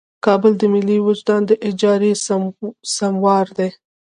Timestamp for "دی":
3.57-3.69